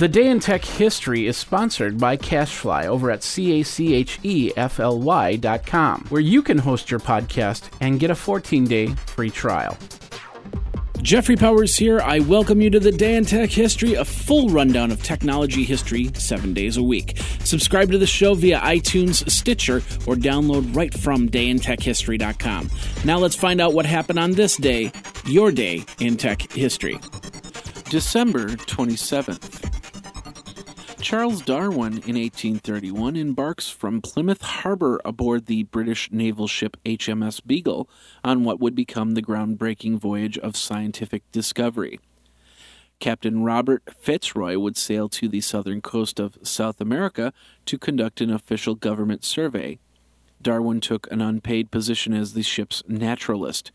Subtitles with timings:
[0.00, 3.76] The Day in Tech History is sponsored by CacheFly over at C-A-C-H-E-F-L-Y
[5.36, 9.76] dot com, where you can host your podcast and get a 14-day free trial.
[11.02, 12.00] Jeffrey Powers here.
[12.00, 16.10] I welcome you to the Day in Tech History, a full rundown of technology history
[16.14, 17.18] seven days a week.
[17.44, 22.70] Subscribe to the show via iTunes, Stitcher, or download right from dayintechhistory.com.
[23.04, 24.92] Now let's find out what happened on this day,
[25.26, 26.98] your day in tech history.
[27.90, 29.69] December 27th.
[31.02, 37.88] Charles Darwin in 1831 embarks from Plymouth Harbor aboard the British naval ship HMS Beagle
[38.22, 41.98] on what would become the groundbreaking voyage of scientific discovery.
[42.98, 47.32] Captain Robert Fitzroy would sail to the southern coast of South America
[47.64, 49.78] to conduct an official government survey.
[50.42, 53.72] Darwin took an unpaid position as the ship's naturalist.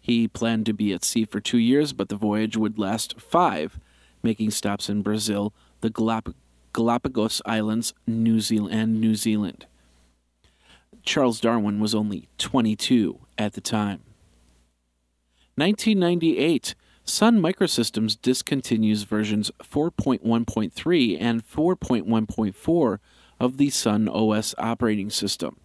[0.00, 3.80] He planned to be at sea for two years, but the voyage would last five,
[4.22, 6.34] making stops in Brazil, the Galap-
[6.72, 9.66] Galapagos Islands, New Zealand, and New Zealand.
[11.02, 14.00] Charles Darwin was only 22 at the time.
[15.56, 22.98] 1998, Sun Microsystems discontinues versions 4.1.3 and 4.1.4
[23.40, 25.56] of the Sun OS operating system.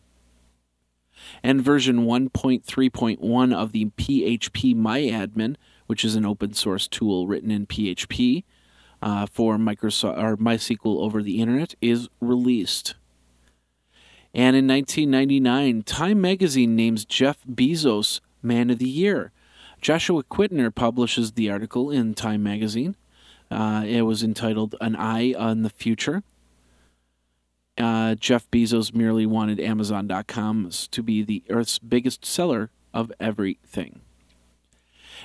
[1.44, 5.56] And version 1.3.1 of the PHP MyAdmin,
[5.88, 8.44] which is an open source tool written in PHP,
[9.04, 12.96] uh, for Microsoft or MySQL over the internet is released.
[14.34, 19.32] And in 1999, Time magazine names Jeff Bezos Man of the Year.
[19.82, 22.96] Joshua Quittner publishes the article in Time magazine.
[23.52, 26.24] Uh, it was entitled An Eye on the Future.
[27.78, 34.00] Uh, Jeff Bezos merely wanted Amazon.com to be the Earth's biggest seller of everything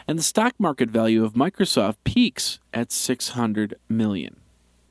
[0.06, 4.36] and the stock market value of Microsoft peaks at 600 million.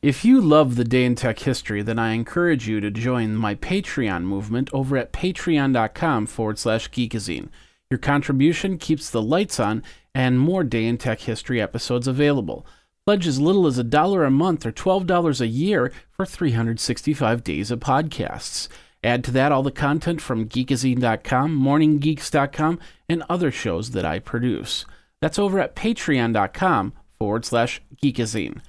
[0.01, 3.55] If you love the day in tech history, then I encourage you to join my
[3.55, 7.49] Patreon movement over at patreon.com forward slash geekazine.
[7.89, 9.81] Your contribution keeps the lights on
[10.13, 12.65] and more day in tech history episodes available.
[13.05, 17.71] Pledge as little as a dollar a month or $12 a year for 365 days
[17.71, 18.67] of podcasts.
[19.03, 24.85] Add to that all the content from geekazine.com, morninggeeks.com, and other shows that I produce.
[25.21, 28.61] That's over at patreon.com forward slash geekazine.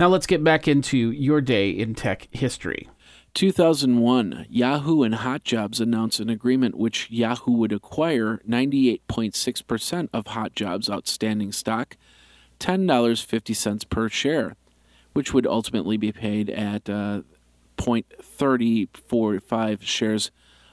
[0.00, 2.88] Now let's get back into your day in tech history.
[3.34, 11.50] 2001, Yahoo and HotJobs announced an agreement which Yahoo would acquire 98.6% of HotJobs' outstanding
[11.52, 11.96] stock,
[12.60, 14.54] $10.50 per share,
[15.14, 17.22] which would ultimately be paid at uh,
[17.78, 20.30] 0.3045 shares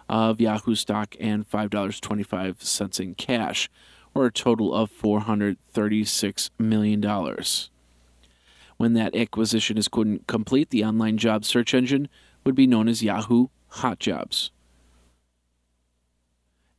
[0.10, 3.70] of Yahoo stock and $5.25 in cash
[4.14, 7.02] or a total of $436 million.
[8.78, 12.08] When that acquisition is complete, the online job search engine
[12.44, 14.52] would be known as Yahoo Hot Jobs.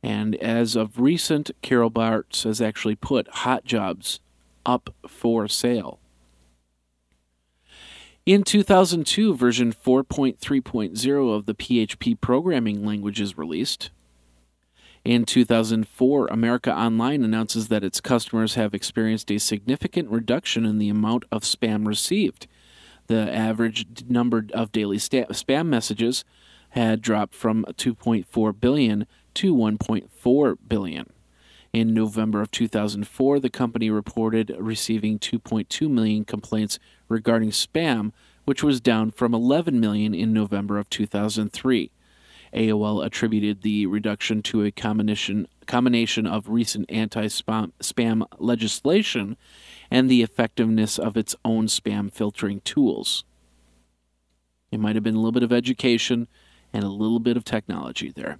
[0.03, 4.19] And as of recent, Carol Bartz has actually put Hot Jobs
[4.65, 5.99] up for sale.
[8.25, 13.89] In 2002, version 4.3.0 of the PHP programming language is released.
[15.03, 20.89] In 2004, America Online announces that its customers have experienced a significant reduction in the
[20.89, 22.47] amount of spam received.
[23.07, 26.23] The average number of daily sta- spam messages
[26.69, 31.09] had dropped from 2.4 billion to 1.4 billion.
[31.73, 36.77] In November of 2004, the company reported receiving 2.2 million complaints
[37.09, 38.11] regarding spam,
[38.45, 41.89] which was down from 11 million in November of 2003.
[42.53, 49.37] AOL attributed the reduction to a combination combination of recent anti-spam legislation
[49.89, 53.23] and the effectiveness of its own spam filtering tools.
[54.71, 56.27] It might have been a little bit of education
[56.73, 58.37] and a little bit of technology there.